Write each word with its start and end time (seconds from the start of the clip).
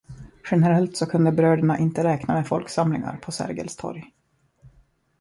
Generellt 0.51 0.97
så 0.97 1.05
kunde 1.05 1.31
bröderna 1.31 1.77
inte 1.79 2.03
räkna 2.03 2.33
med 2.33 2.47
folksamlingar 2.47 3.17
på 3.17 3.31
Sergels 3.31 3.75
torg. 3.75 4.13